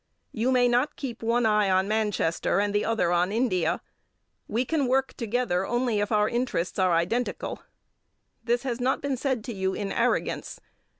[0.31, 3.81] You may not keep one eye on Manchester and the other on India.
[4.47, 7.61] We can work together only if our interests are identical.
[8.43, 10.59] "This has not been said to you in arrogance.